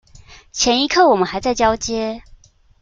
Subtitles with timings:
[0.51, 2.23] 前一刻我們還在交接